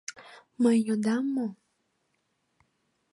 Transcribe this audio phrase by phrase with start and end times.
[0.61, 1.47] —Мый йодам мо?